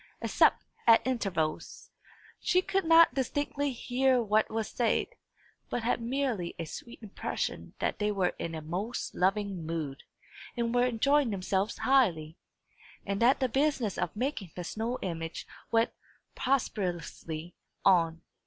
[0.19, 1.91] Except at intervals,
[2.39, 5.09] she could not distinctly hear what was said,
[5.69, 10.01] but had merely a sweet impression that they were in a most loving mood,
[10.57, 12.35] and were enjoying themselves highly,
[13.05, 15.91] and that the business of making the snow image went
[16.33, 17.53] prosperously
[17.85, 18.23] on.